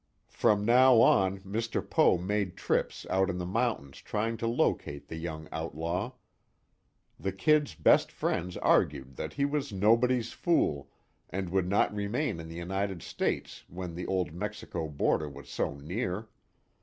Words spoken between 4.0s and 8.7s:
trying to locate the young outlaw. The "Kid's" best friends